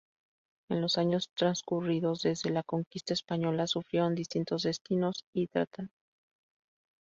[0.71, 5.95] En los años transcurridos desde la conquista española, sufrieron distintos destinos y tratamientos.